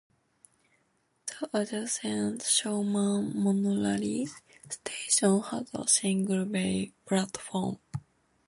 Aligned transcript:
The 1.27 1.47
adjacent 1.61 2.41
Shonan 2.41 3.35
Monorail 3.35 4.25
station 4.67 5.41
has 5.41 5.69
a 5.75 5.87
single 5.87 6.43
bay 6.45 6.91
platform. 7.05 7.77